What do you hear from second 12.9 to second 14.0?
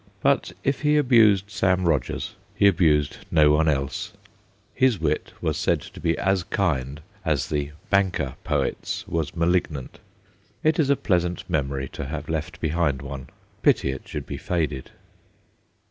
one. Pity